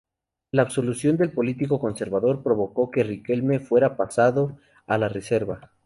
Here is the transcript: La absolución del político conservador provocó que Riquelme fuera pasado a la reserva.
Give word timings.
La 0.49 0.63
absolución 0.63 1.15
del 1.17 1.31
político 1.31 1.79
conservador 1.79 2.41
provocó 2.41 2.89
que 2.89 3.03
Riquelme 3.03 3.59
fuera 3.59 3.97
pasado 3.97 4.57
a 4.87 4.97
la 4.97 5.09
reserva. 5.09 5.73